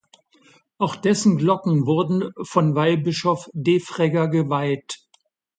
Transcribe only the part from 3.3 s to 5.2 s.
Defregger geweiht.